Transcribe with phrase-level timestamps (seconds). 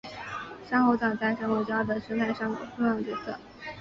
[0.67, 3.37] 珊瑚藻在珊瑚礁的生态上有重要角色。